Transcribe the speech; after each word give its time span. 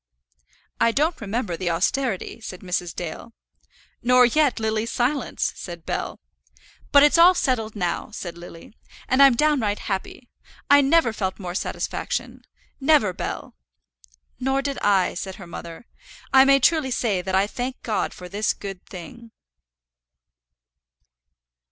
"I 0.79 0.91
don't 0.91 1.21
remember 1.21 1.55
the 1.55 1.69
austerity," 1.69 2.41
said 2.41 2.61
Mrs. 2.61 2.95
Dale. 2.95 3.33
"Nor 4.01 4.25
yet 4.25 4.59
Lily's 4.59 4.91
silence," 4.91 5.53
said 5.55 5.85
Bell. 5.85 6.19
"But 6.91 7.03
it's 7.03 7.19
all 7.19 7.35
settled 7.35 7.75
now," 7.75 8.09
said 8.09 8.35
Lily, 8.35 8.73
"and 9.07 9.21
I'm 9.21 9.35
downright 9.35 9.77
happy. 9.77 10.27
I 10.71 10.81
never 10.81 11.13
felt 11.13 11.37
more 11.37 11.53
satisfaction, 11.53 12.41
never, 12.79 13.13
Bell!" 13.13 13.53
"Nor 14.39 14.63
did 14.63 14.79
I," 14.81 15.13
said 15.13 15.35
her 15.35 15.45
mother; 15.45 15.85
"I 16.33 16.45
may 16.45 16.59
truly 16.59 16.89
say 16.89 17.21
that 17.21 17.35
I 17.35 17.45
thank 17.45 17.79
God 17.83 18.11
for 18.11 18.27
this 18.27 18.53
good 18.53 18.83
thing." 18.87 19.29